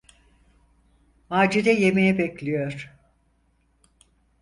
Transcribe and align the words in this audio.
Macide 1.29 1.71
yemeğe 1.71 2.17
bekliyor! 2.17 2.93